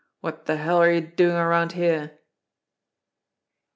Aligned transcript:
What 0.21 0.47
the 0.47 0.57
hell 0.57 0.77
are 0.79 0.91
you 0.91 1.01
doing 1.01 1.35
around 1.35 1.73
here?" 1.73 2.17